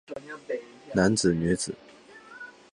[0.95, 1.75] 男子女子